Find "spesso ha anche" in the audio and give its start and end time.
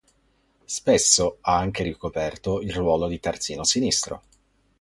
0.65-1.83